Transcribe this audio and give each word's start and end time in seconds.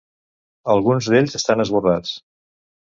Alguns 0.75 1.11
d'ells 1.15 1.39
estan 1.43 1.65
esborrats. 1.67 2.19